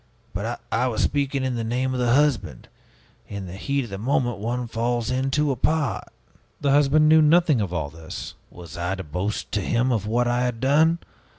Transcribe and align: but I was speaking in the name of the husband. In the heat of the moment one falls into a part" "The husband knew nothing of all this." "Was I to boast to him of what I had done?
but 0.33 0.59
I 0.71 0.87
was 0.87 1.03
speaking 1.03 1.43
in 1.43 1.53
the 1.53 1.63
name 1.63 1.93
of 1.93 1.99
the 1.99 2.15
husband. 2.15 2.67
In 3.27 3.45
the 3.45 3.53
heat 3.53 3.83
of 3.83 3.91
the 3.91 3.99
moment 3.99 4.39
one 4.39 4.65
falls 4.65 5.11
into 5.11 5.51
a 5.51 5.55
part" 5.55 6.05
"The 6.61 6.71
husband 6.71 7.07
knew 7.07 7.21
nothing 7.21 7.61
of 7.61 7.71
all 7.71 7.91
this." 7.91 8.33
"Was 8.49 8.75
I 8.77 8.95
to 8.95 9.03
boast 9.03 9.51
to 9.51 9.61
him 9.61 9.91
of 9.91 10.07
what 10.07 10.27
I 10.27 10.41
had 10.41 10.59
done? 10.59 10.97